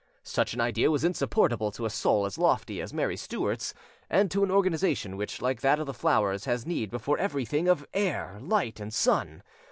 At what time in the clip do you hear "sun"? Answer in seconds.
8.91-9.43